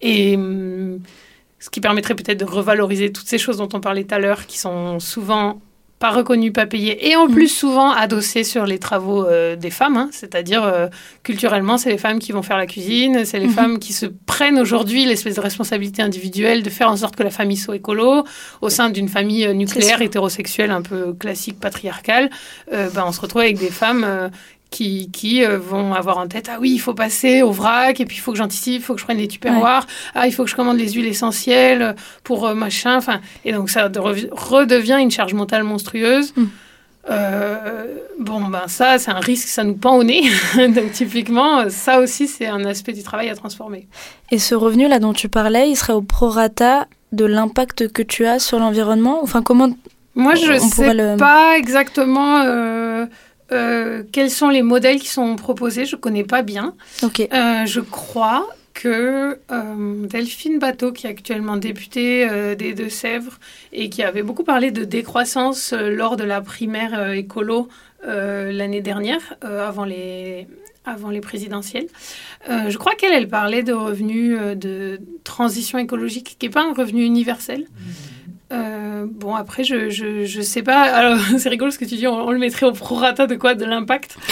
[0.02, 1.00] Et hum,
[1.60, 4.48] ce qui permettrait peut-être de revaloriser toutes ces choses dont on parlait tout à l'heure,
[4.48, 5.62] qui sont souvent
[6.04, 7.32] pas reconnues, pas payées, et en Mm.
[7.34, 9.96] plus souvent adossées sur les travaux euh, des femmes.
[9.96, 10.10] hein.
[10.12, 10.88] C'est-à-dire, euh,
[11.24, 13.54] culturellement, c'est les femmes qui vont faire la cuisine, c'est les Mhm.
[13.60, 17.30] femmes qui se prennent aujourd'hui l'espèce de responsabilité individuelle de faire en sorte que la
[17.40, 18.26] famille soit écolo.
[18.62, 22.30] Au sein d'une famille euh, nucléaire, hétérosexuelle, un peu classique, patriarcale,
[22.74, 24.06] euh, ben, on se retrouve avec des femmes...
[24.76, 28.06] qui, qui euh, vont avoir en tête ah oui il faut passer au vrac et
[28.06, 30.44] puis il faut que j'anticipe il faut que je prenne les tupperwares ah il faut
[30.46, 34.98] que je commande les huiles essentielles pour euh, machin enfin et donc ça de- redevient
[35.00, 36.34] une charge mentale monstrueuse.
[36.36, 36.46] Mm.
[37.10, 40.24] Euh, bon ben ça c'est un risque ça nous pend au nez.
[40.56, 43.88] Donc typiquement ça aussi c'est un aspect du travail à transformer.
[44.32, 48.40] Et ce revenu-là dont tu parlais, il serait au prorata de l'impact que tu as
[48.40, 49.20] sur l'environnement?
[49.22, 49.70] Enfin, comment
[50.16, 53.06] moi je On sais le- pas exactement euh,
[53.52, 55.86] euh, quels sont les modèles qui sont proposés?
[55.86, 57.20] Je connais pas bien Ok.
[57.22, 63.40] Euh, je crois que euh, Delphine Bateau, qui est actuellement députée euh, des Deux-Sèvres
[63.72, 67.70] et qui avait beaucoup parlé de décroissance euh, lors de la primaire euh, écolo
[68.08, 70.48] euh, l'année dernière, euh, avant les
[70.86, 71.88] avant les présidentielles.
[72.50, 76.64] Euh, je crois qu'elle, elle parlait de revenus euh, de transition écologique, qui n'est pas
[76.64, 77.66] un revenu universel.
[78.54, 80.82] Euh, bon, après, je, je, je sais pas.
[80.84, 83.56] Alors, c'est rigolo ce que tu dis, on, on le mettrait au prorata de quoi?
[83.56, 84.16] De l'impact?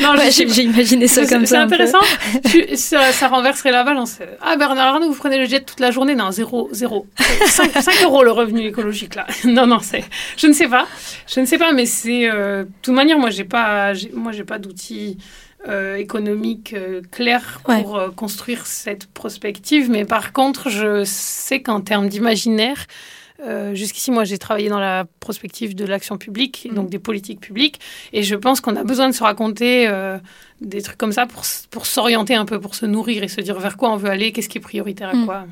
[0.00, 1.66] Non, Ouais, j'ai imaginé ça c'est comme c'est ça.
[1.66, 1.74] peu.
[1.74, 1.98] intéressant.
[2.50, 4.18] Tu- ça, ça renverserait la balance.
[4.40, 6.14] Ah, Bernard Arnault, vous prenez le jet toute la journée?
[6.14, 7.06] Non, zéro, zéro.
[7.46, 7.70] 5,
[8.04, 9.26] euros le revenu écologique, là.
[9.44, 10.04] Non, non, c'est.
[10.36, 10.86] Je ne sais pas.
[11.32, 12.30] Je ne sais pas, mais c'est.
[12.30, 15.18] euh, de toute manière, moi, j'ai pas, j'ai- moi, j'ai pas d'outils.
[15.68, 21.80] Euh, économiques euh, clairs pour euh, construire cette prospective, mais par contre, je sais qu'en
[21.80, 22.86] termes d'imaginaire,
[23.46, 26.74] euh, jusqu'ici, moi, j'ai travaillé dans la prospective de l'action publique, Mm.
[26.74, 27.80] donc des politiques publiques,
[28.12, 30.18] et je pense qu'on a besoin de se raconter euh,
[30.60, 33.58] des trucs comme ça pour, pour s'orienter un peu, pour se nourrir et se dire
[33.58, 35.24] vers quoi on veut aller, qu'est-ce qui est prioritaire à Mm.
[35.26, 35.46] quoi.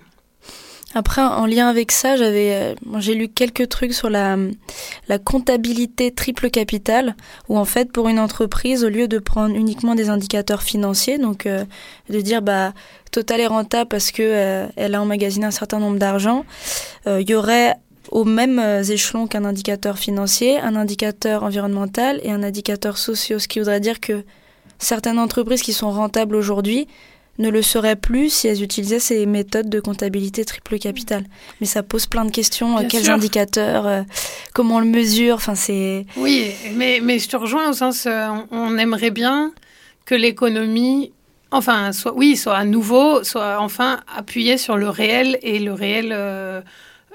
[0.94, 4.38] Après, en lien avec ça, j'avais, euh, j'ai lu quelques trucs sur la,
[5.08, 7.14] la comptabilité triple capital,
[7.48, 11.44] où en fait, pour une entreprise, au lieu de prendre uniquement des indicateurs financiers, donc
[11.44, 11.64] euh,
[12.08, 12.72] de dire bah
[13.10, 16.44] Total est rentable parce que euh, elle a emmagasiné un certain nombre d'argent,
[17.06, 17.74] euh, il y aurait
[18.10, 23.48] au même euh, échelon qu'un indicateur financier, un indicateur environnemental et un indicateur social, ce
[23.48, 24.24] qui voudrait dire que
[24.78, 26.86] certaines entreprises qui sont rentables aujourd'hui
[27.38, 31.24] ne le seraient plus si elles utilisaient ces méthodes de comptabilité triple capital.
[31.60, 32.78] Mais ça pose plein de questions.
[32.78, 33.14] Bien quels sûr.
[33.14, 34.02] indicateurs euh,
[34.54, 36.04] Comment on le mesure Enfin, c'est.
[36.16, 39.52] Oui, mais, mais je te rejoins au sens, euh, on, aimerait bien
[40.04, 41.12] que l'économie,
[41.50, 46.10] enfin, soit, oui, soit à nouveau, soit enfin appuyée sur le réel et le réel,
[46.12, 46.60] euh,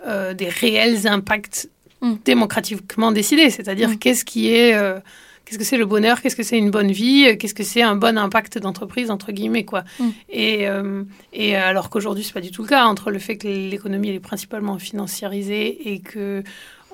[0.08, 1.70] euh, des réels impacts
[2.04, 2.16] Mm.
[2.26, 3.50] démocratiquement décidés.
[3.50, 3.98] C'est-à-dire Mm.
[3.98, 5.00] qu'est-ce qui est, euh,
[5.46, 7.96] qu'est-ce que c'est le bonheur, qu'est-ce que c'est une bonne vie, qu'est-ce que c'est un
[7.96, 9.84] bon impact d'entreprise entre guillemets quoi?
[10.00, 10.10] Mm.
[10.30, 11.04] Et, euh,
[11.34, 14.16] et alors qu'aujourd'hui c'est pas du tout le cas entre le fait que l'économie elle
[14.16, 16.44] est principalement financiarisée et que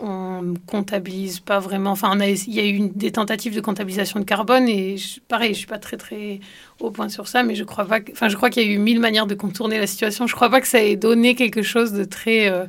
[0.01, 1.91] on comptabilise pas vraiment.
[1.91, 4.95] Enfin, on a- il y a eu une- des tentatives de comptabilisation de carbone et
[4.95, 6.39] je- pareil, je suis pas très très
[6.79, 7.99] au point sur ça, mais je crois pas.
[7.99, 10.25] que- Enfin, je crois qu'il y a eu mille manières de contourner la situation.
[10.25, 12.63] Je crois pas que ça ait donné quelque chose de très euh,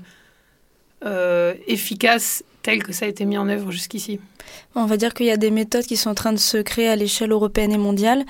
[1.04, 4.20] euh, efficace tel que ça a été mis en œuvre jusqu'ici.
[4.74, 6.88] On va dire qu'il y a des méthodes qui sont en train de se créer
[6.88, 8.24] à l'échelle européenne et mondiale.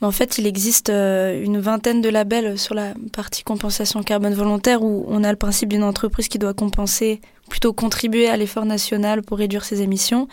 [0.00, 4.82] En fait, il existe euh, une vingtaine de labels sur la partie compensation carbone volontaire
[4.82, 9.22] où on a le principe d'une entreprise qui doit compenser, plutôt contribuer à l'effort national
[9.22, 10.28] pour réduire ses émissions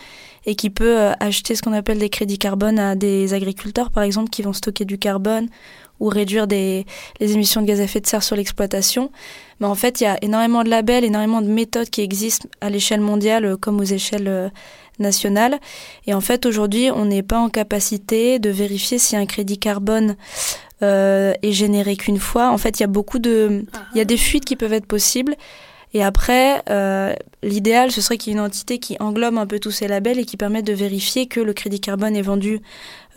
[0.46, 4.02] et qui peut euh, acheter ce qu'on appelle des crédits carbone à des agriculteurs, par
[4.02, 5.48] exemple, qui vont stocker du carbone
[6.02, 6.84] ou réduire des,
[7.20, 9.12] les émissions de gaz à effet de serre sur l'exploitation.
[9.60, 12.70] Mais en fait, il y a énormément de labels, énormément de méthodes qui existent à
[12.70, 14.48] l'échelle mondiale euh, comme aux échelles euh,
[14.98, 15.60] nationales.
[16.08, 20.16] Et en fait, aujourd'hui, on n'est pas en capacité de vérifier si un crédit carbone
[20.82, 22.50] euh, est généré qu'une fois.
[22.50, 23.64] En fait, il y a beaucoup de...
[23.94, 25.36] Il y a des fuites qui peuvent être possibles.
[25.94, 29.58] Et après, euh, l'idéal, ce serait qu'il y ait une entité qui englobe un peu
[29.58, 32.60] tous ces labels et qui permette de vérifier que le crédit carbone est vendu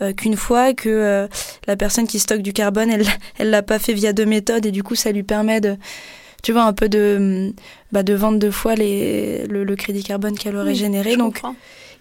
[0.02, 1.26] euh, qu'une fois, que euh,
[1.66, 3.06] la personne qui stocke du carbone, elle
[3.38, 5.76] elle l'a pas fait via deux méthodes et du coup, ça lui permet de,
[6.42, 7.52] tu vois, un peu de,
[7.92, 11.16] bah, de vendre deux fois les, le, le crédit carbone qu'elle aurait Oui, généré.
[11.16, 11.40] Donc,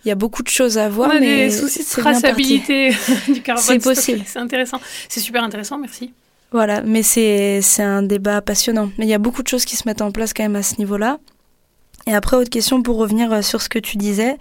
[0.04, 2.92] il y a beaucoup de choses à voir, on a mais des soucis de traçabilité
[3.28, 3.64] du carbone.
[3.64, 4.22] C'est possible.
[4.26, 4.80] C'est intéressant.
[5.10, 6.14] C'est super intéressant, merci.
[6.52, 8.92] Voilà, mais c'est c'est un débat passionnant.
[8.98, 10.64] Mais il y a beaucoup de choses qui se mettent en place quand même à
[10.64, 11.18] ce niveau-là.
[12.08, 14.38] Et après, autre question pour revenir euh, sur ce que tu disais.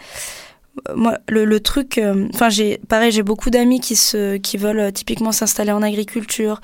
[0.95, 4.81] Moi, le, le truc, euh, enfin, j'ai pareil, j'ai beaucoup d'amis qui se, qui veulent
[4.81, 6.61] euh, typiquement s'installer en agriculture,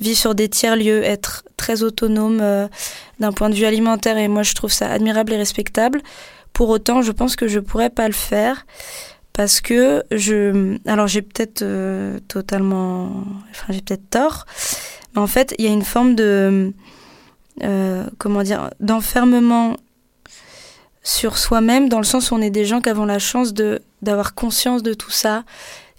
[0.00, 2.68] vivre sur des tiers lieux, être très autonomes euh,
[3.20, 4.18] d'un point de vue alimentaire.
[4.18, 6.02] Et moi, je trouve ça admirable et respectable.
[6.52, 8.66] Pour autant, je pense que je pourrais pas le faire
[9.32, 11.64] parce que je, alors j'ai peut-être
[12.28, 14.46] totalement, enfin, j'ai peut-être tort.
[15.14, 16.72] Mais en fait, il y a une forme de,
[18.18, 19.74] comment dire, d'enfermement
[21.04, 23.54] sur soi-même, dans le sens où on est des gens qui avons la chance
[24.02, 25.44] d'avoir conscience de tout ça.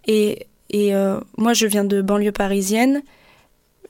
[0.08, 3.02] Et, et euh, moi, je viens de banlieue parisienne.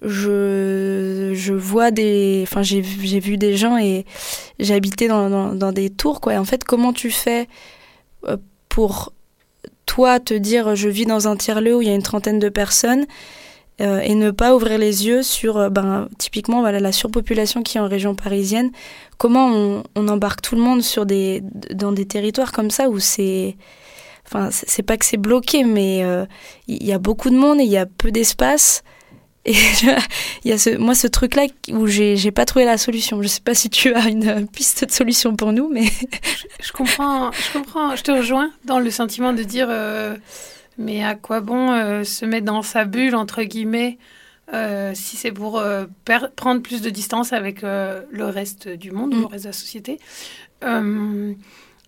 [0.01, 2.43] Je, je vois des.
[2.43, 4.05] Enfin, j'ai vu- des gens et
[4.69, 6.33] habité dans, dans, dans des tours, quoi.
[6.33, 7.47] Et en fait, comment tu fais
[8.27, 8.35] euh,
[8.67, 9.13] pour
[9.85, 12.49] toi te dire je vis dans un tiers-lieu où il y a une trentaine de
[12.49, 13.05] personnes
[13.81, 17.77] euh, et ne pas ouvrir les yeux sur euh, ben, typiquement voilà, la surpopulation qui
[17.77, 18.71] est en région parisienne.
[19.17, 23.57] Comment on, embarque tout le monde sur des, dans des territoires comme ça où c'est.
[24.27, 26.25] Enfin, c'est pas que c'est bloqué, mais euh,
[26.67, 28.83] il y a beaucoup de monde et il y a peu d'espace.
[29.47, 33.21] Et il y a ce, moi ce truc-là où j'ai pas trouvé la solution.
[33.21, 35.85] Je sais pas si tu as une piste de solution pour nous, mais
[36.61, 39.67] Je comprends, je comprends, je te rejoins dans le sentiment de dire
[40.77, 43.97] mais à quoi bon euh, se mettre dans sa bulle entre guillemets
[44.53, 45.85] euh, si c'est pour euh,
[46.35, 49.21] prendre plus de distance avec le reste du monde, Mm.
[49.21, 49.99] le reste de la société.
[50.63, 51.33] Euh,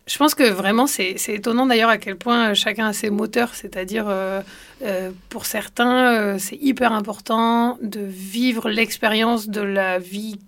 [0.08, 4.06] je pense que vraiment c'est étonnant d'ailleurs à quel point chacun a ses moteurs, c'est-à-dire
[4.08, 4.42] euh,
[4.84, 10.40] euh, pour certains euh, c'est hyper important de vivre l'expérience de la vie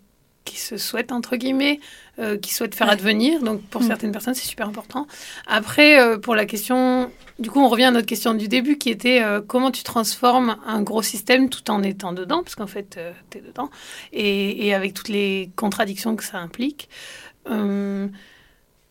[0.49, 1.79] qui se souhaite entre guillemets
[2.19, 2.93] euh, qui souhaitent faire Ouais.
[2.93, 3.41] advenir.
[3.41, 3.87] Donc pour Mm.
[3.87, 5.07] certaines personnes, c'est super important.
[5.47, 7.09] Après, euh, pour la question,
[7.39, 10.57] du coup, on revient à notre question du début qui était euh, comment tu transformes
[10.65, 12.99] un gros système tout en étant dedans, parce qu'en fait,
[13.31, 13.69] tu es dedans,
[14.11, 16.89] et, et avec toutes les contradictions que ça implique.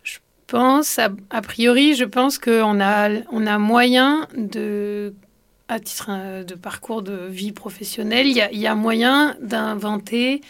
[0.02, 5.14] Je pense, a, a priori, je pense qu'on a, on a moyen de
[5.70, 6.08] à titre
[6.44, 10.40] de parcours de vie professionnelle, il y a, il y a moyen d'inventer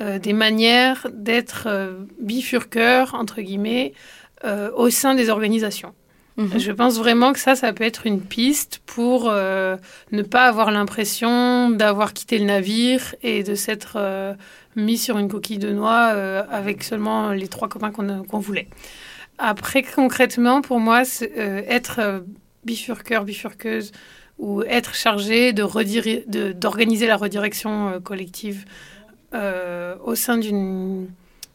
[0.00, 3.92] euh, des manières d'être euh, bifurqueur, entre guillemets,
[4.44, 5.94] euh, au sein des organisations.
[6.36, 6.56] Mhm.
[6.56, 9.76] Je pense vraiment que ça, ça peut être une piste pour euh,
[10.12, 14.34] ne pas avoir l'impression d'avoir quitté le navire et de s'être euh,
[14.76, 18.68] mis sur une coquille de noix euh, avec seulement les trois copains qu'on voulait.
[19.38, 21.02] Après, concrètement, pour moi,
[21.68, 22.24] être
[22.64, 23.90] bifurqueur, bifurqueuse
[24.38, 28.64] ou être chargé de rediri- de- d'organiser la redirection collective
[29.34, 30.38] euh, au sein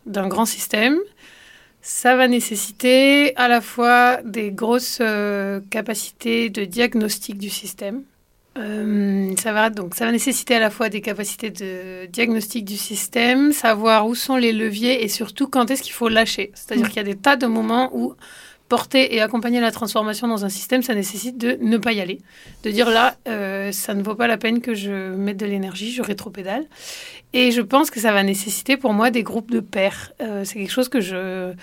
[0.05, 0.97] d'un grand système,
[1.81, 8.03] ça va nécessiter à la fois des grosses euh, capacités de diagnostic du système,
[8.55, 12.77] Euh, ça, va, donc, ça va nécessiter à la fois des capacités de diagnostic du
[12.77, 16.51] système, savoir où sont les leviers et surtout quand est-ce qu'il faut lâcher.
[16.53, 18.13] C'est-à-dire qu'il y a des tas de moments où
[18.73, 22.17] porter et accompagner la transformation dans un système, ça nécessite de ne pas y aller.
[22.63, 25.91] De dire là, euh, ça ne vaut pas la peine que je mette de l'énergie,
[25.91, 26.65] je rétropédale.
[27.33, 30.13] Et je pense que ça va nécessiter pour moi des groupes de pairs.
[30.21, 31.53] Euh, c'est quelque chose que je,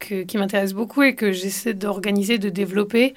[0.00, 3.12] qui m'intéresse beaucoup et que j'essaie d'organiser, de développer.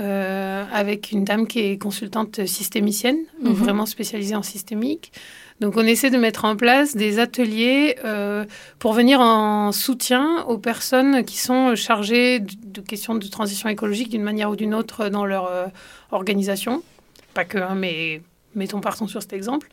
[0.00, 3.52] Euh, avec une dame qui est consultante systémicienne, Mhm.
[3.52, 5.12] vraiment spécialisée en systémique.
[5.60, 8.44] Donc on essaie de mettre en place des ateliers euh,
[8.78, 14.22] pour venir en soutien aux personnes qui sont chargées de, questions de transition écologique d'une
[14.22, 15.66] manière ou d'une autre dans leur euh,
[16.12, 16.82] organisation.
[17.34, 18.22] Pas que, hein, mais
[18.54, 19.68] mettons partons sur cet exemple.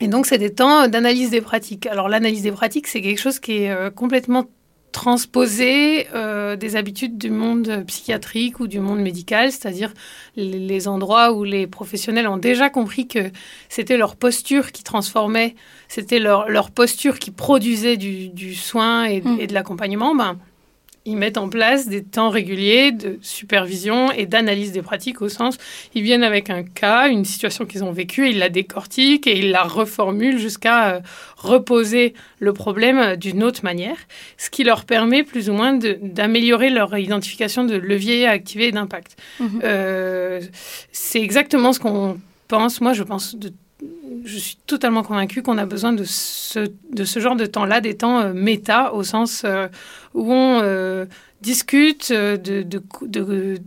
[0.00, 1.86] Et donc c'est des temps d'analyse des pratiques.
[1.86, 4.46] Alors l'analyse des pratiques, c'est quelque chose qui est euh, complètement
[4.92, 9.92] transposer euh, des habitudes du monde psychiatrique ou du monde médical, c'est-à-dire
[10.36, 13.30] les, les endroits où les professionnels ont déjà compris que
[13.68, 15.54] c'était leur posture qui transformait,
[15.88, 19.36] c'était leur, leur posture qui produisait du, du soin et, Mm.
[19.40, 20.38] et de l'accompagnement, ben,
[21.06, 25.56] ils mettent en place des temps réguliers de supervision et d'analyse des pratiques au sens,
[25.94, 29.38] ils viennent avec un cas, une situation qu'ils ont vécue, et ils la décortiquent et
[29.38, 31.00] ils la reformulent jusqu'à euh,
[31.36, 33.96] reposer le problème euh, d'une autre manière,
[34.36, 38.72] ce qui leur permet plus ou moins d'améliorer leur identification de leviers à activer et
[38.72, 39.16] d'impact.
[39.40, 39.60] Mhm.
[39.64, 40.40] Euh,
[40.92, 42.80] c'est exactement ce qu'on pense.
[42.80, 43.52] Moi, je pense de
[44.24, 47.96] je suis totalement convaincue qu'on a besoin de ce, de ce genre de temps-là, des
[47.96, 49.68] temps euh, méta, au sens euh,
[50.14, 51.06] où on euh,
[51.40, 53.58] discute de-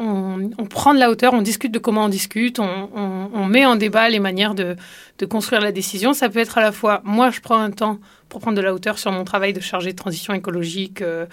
[0.00, 3.44] on, on prend de la hauteur, on discute de comment on discute, on, on- on
[3.46, 4.74] met en débat les manières de,
[5.18, 6.12] de construire la décision.
[6.14, 8.72] Ça peut être à la fois, moi, je prends un temps pour prendre de la
[8.72, 11.26] hauteur sur mon travail de chargé de transition écologique euh,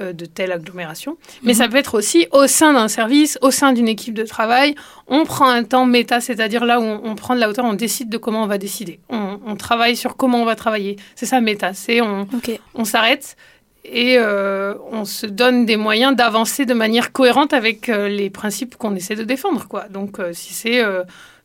[0.00, 1.16] euh, de telle agglomération.
[1.42, 1.58] Mais Mhm.
[1.58, 4.74] ça peut être aussi au sein d'un service, au sein d'une équipe de travail,
[5.08, 8.08] on prend un temps méta, c'est-à-dire là où on, prend de la hauteur, on décide
[8.08, 9.00] de comment on va décider.
[9.10, 10.96] On, travaille sur comment on va travailler.
[11.16, 13.36] C'est ça méta, c'est on s'arrête
[13.84, 18.76] et euh, on se donne des moyens d'avancer de manière cohérente avec euh, les principes
[18.76, 19.68] qu'on essaie de défendre.
[19.68, 19.88] Quoi.
[19.88, 20.82] Donc euh, si c'est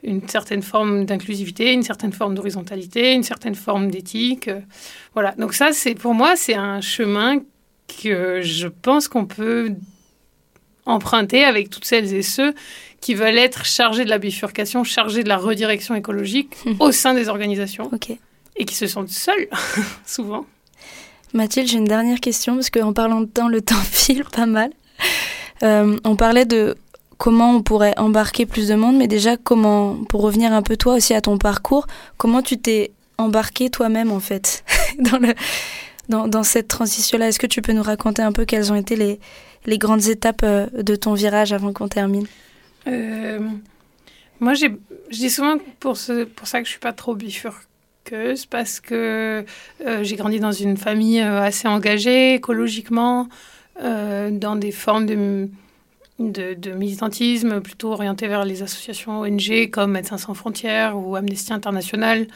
[0.03, 4.49] une certaine forme d'inclusivité, une certaine forme d'horizontalité, une certaine forme d'éthique,
[5.13, 5.33] voilà.
[5.37, 7.39] Donc ça, c'est pour moi, c'est un chemin
[8.01, 9.73] que je pense qu'on peut
[10.85, 12.53] emprunter avec toutes celles et ceux
[13.01, 17.29] qui veulent être chargés de la bifurcation, chargés de la redirection écologique au sein des
[17.29, 18.11] organisations Ok.
[18.55, 19.47] et qui se sentent seuls,
[20.05, 20.45] souvent.
[21.33, 24.71] Mathilde, j'ai une dernière question parce qu'en parlant de temps, le temps file pas mal.
[25.63, 26.75] Euh, on parlait de
[27.17, 30.95] comment on pourrait embarquer plus de monde, mais déjà comment, pour revenir un peu toi
[30.95, 31.85] aussi à ton parcours,
[32.17, 34.63] comment tu t'es embarqué toi-même en fait
[36.09, 37.27] dans, cette transition-là?
[37.27, 38.95] Est-ce que tu peux nous raconter un peu quelles ont été
[39.65, 42.25] les, grandes étapes euh, de ton virage avant qu'on termine?
[42.87, 43.39] Euh,
[44.39, 44.67] moi, je
[45.11, 47.15] dis souvent pour, ça que je suis pas trop
[48.49, 49.45] parce que
[49.85, 53.27] euh, j'ai grandi dans une famille euh, assez engagée écologiquement,
[53.83, 55.49] euh, dans des formes de,
[56.75, 62.27] militantisme plutôt orientées vers les associations ONG comme Médecins sans frontières ou Amnesty International.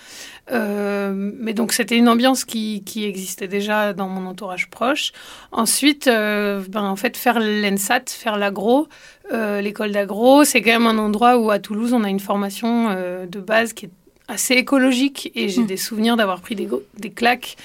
[0.49, 5.11] Mais donc c'était une ambiance qui, existait déjà dans mon entourage proche.
[5.51, 8.87] Ensuite, ben, en fait, faire l'ENSAT, faire l'agro,
[9.33, 12.87] l'école d'agro, c'est quand même un endroit où à Toulouse, on a une formation
[13.27, 13.91] de base qui est
[14.27, 15.67] assez écologique et j'ai Mm.
[15.67, 17.55] des souvenirs d'avoir pris des, des claques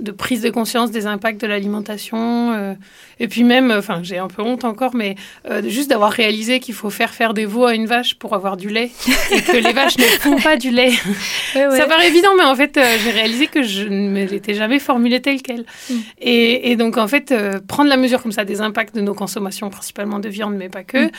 [0.00, 2.74] de prise de conscience des impacts de l'alimentation euh,
[3.18, 5.16] et puis même, enfin j'ai un peu honte encore, mais
[5.50, 8.56] euh, juste d'avoir réalisé qu'il faut faire faire des veaux à une vache pour avoir
[8.56, 8.90] du lait
[9.32, 10.92] et que les vaches ne font pas du lait.
[11.52, 14.78] Ça paraît évident, mais en fait, euh, j'ai réalisé que je ne me l'étais jamais
[14.78, 15.64] formulé tel quel.
[15.90, 15.94] Mm.
[16.20, 19.14] Et, et donc, en fait, euh, prendre la mesure comme ça des impacts de nos
[19.14, 21.10] consommations, principalement de viande, mais pas que, Mm.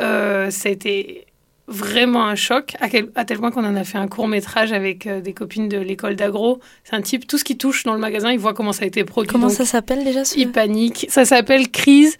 [0.00, 1.24] euh, ça a été
[1.68, 4.72] vraiment un choc, à, quel- à tel point qu'on en a fait un court métrage
[4.72, 6.60] avec euh, des copines de l'école d'agro.
[6.84, 8.86] C'est un type, tout ce qui touche dans le magasin, il voit comment ça a
[8.86, 9.30] été produit.
[9.30, 10.38] Comment ça s'appelle déjà ce...
[10.38, 11.06] il panique.
[11.10, 12.16] Ça s'appelle crise.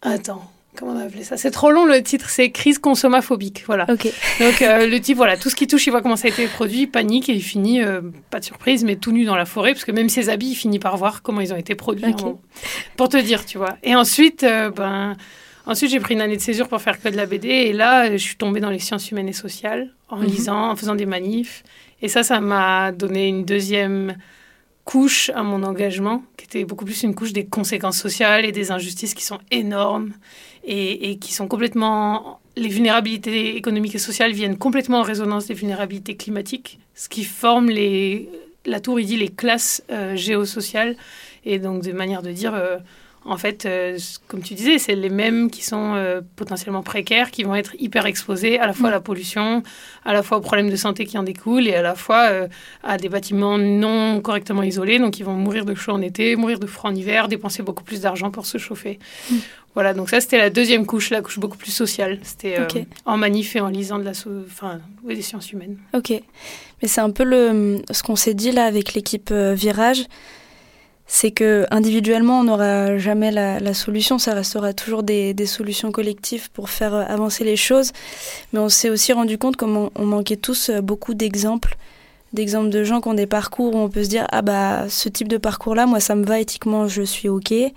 [0.00, 1.36] Attends, comment on a appelé ça?
[1.36, 3.64] C'est trop long le titre, c'est crise consommaphobique.
[3.66, 3.84] Voilà.
[3.84, 4.12] Donc
[4.62, 6.82] euh, le type, voilà, tout ce qui touche, il voit comment ça a été produit,
[6.82, 9.72] il panique et il finit, euh, pas de surprise, mais tout nu dans la forêt,
[9.74, 12.14] parce que même ses habits, il finit par voir comment ils ont été produits.
[12.22, 12.40] En.
[12.96, 13.76] Pour te dire, tu vois.
[13.82, 14.46] Et ensuite,
[14.76, 15.16] ben,
[15.68, 18.10] ensuite j'ai pris une année de césure pour faire que de la BD, et là,
[18.10, 20.24] je suis tombée dans les sciences humaines et sociales, en Mhm.
[20.26, 21.62] lisant, en faisant des manifs.
[22.02, 24.16] Et ça, ça m'a donné une deuxième
[24.84, 28.70] couche à mon engagement, qui était beaucoup plus une couche des conséquences sociales et des
[28.70, 30.12] injustices qui sont énormes
[30.64, 32.40] et, et qui sont complètement...
[32.56, 37.68] Les vulnérabilités économiques et sociales viennent complètement en résonance des vulnérabilités climatiques, ce qui forme
[37.68, 38.28] les...
[38.66, 40.96] La tour, il dit les classes euh, géosociales.
[41.44, 42.78] Et donc, de manière de dire, euh,
[43.24, 47.42] en fait, euh, comme tu disais, c'est les mêmes qui sont euh, potentiellement précaires, qui
[47.42, 49.62] vont être hyper exposés à la fois à la pollution,
[50.04, 52.48] à la fois aux problèmes de santé qui en découlent et à la fois euh,
[52.82, 54.98] à des bâtiments non correctement isolés.
[54.98, 57.84] Donc, ils vont mourir de chaud en été, mourir de froid en hiver, dépenser beaucoup
[57.84, 58.98] plus d'argent pour se chauffer.
[59.30, 59.36] Mm.
[59.74, 62.18] Voilà, donc ça, c'était la deuxième couche, la couche beaucoup plus sociale.
[62.22, 62.56] C'était
[63.04, 64.12] en manif et en lisant de la
[64.46, 65.76] enfin, des sciences humaines.
[65.94, 66.10] Ok.
[66.10, 70.06] Mais c'est un peu le, ce qu'on s'est dit là avec l'équipe Virage
[71.08, 76.68] c'est que individuellement on n'aura jamais la, solution, ça restera toujours des, solutions collectives pour
[76.68, 77.92] faire avancer les choses.
[78.52, 81.76] Mais on s'est aussi rendu compte qu'on on manquait tous beaucoup d'exemples,
[82.34, 85.08] d'exemples de gens qui ont des parcours où on peut se dire ah bah ce
[85.08, 87.52] type de parcours là, moi ça me va éthiquement, je suis ok.
[87.52, 87.72] Et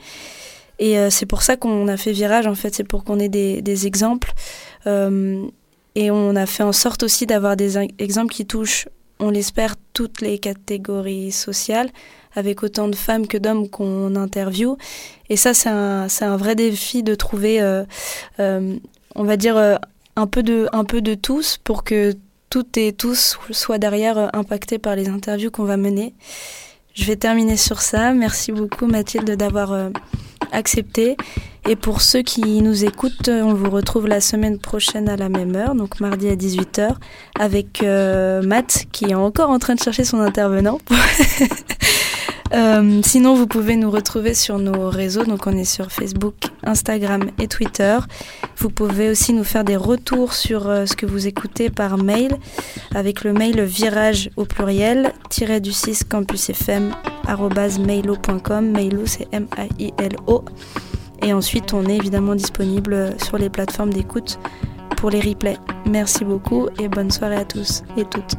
[0.98, 3.88] euh, c'est pour ça qu'on a fait virage en fait, c'est pour qu'on ait des,
[3.88, 4.34] exemples.
[4.88, 5.46] Euh,
[5.96, 8.88] et on a fait en sorte aussi d'avoir des exemples qui touchent,
[9.22, 11.90] on l'espère, toutes les catégories sociales
[12.34, 14.78] avec autant de femmes que d'hommes qu'on interviewe.
[15.30, 17.84] Et ça, c'est un, vrai défi de trouver, euh,
[18.40, 18.78] euh,
[19.16, 19.76] on va dire, euh,
[20.16, 22.14] un, peu de, un peu de tous pour que
[22.50, 26.14] toutes et tous soient derrière impactés par les interviews qu'on va mener.
[26.94, 28.14] Je vais terminer sur ça.
[28.14, 29.90] Merci beaucoup Mathilde d'avoir
[30.52, 31.16] accepté.
[31.70, 35.56] Et pour ceux qui nous écoutent, on vous retrouve la semaine prochaine à la même
[35.56, 36.96] heure, donc mardi à 18h,
[37.40, 40.80] avec Matt qui est encore en train de chercher son intervenant.
[42.54, 45.24] Euh, sinon, vous pouvez nous retrouver sur nos réseaux.
[45.24, 47.98] Donc, on est sur Facebook, Instagram et Twitter.
[48.58, 52.36] Vous pouvez aussi nous faire des retours sur euh, ce que vous écoutez par mail
[52.94, 56.92] avec le mail virage au pluriel tiré du 6 campusfm.
[58.62, 60.44] Mailo, c'est M-A-I-L-O.
[61.24, 64.40] Et ensuite, on est évidemment disponible sur les plateformes d'écoute
[64.98, 65.58] pour les replays.
[65.86, 68.36] Merci beaucoup et bonne soirée à tous et toutes.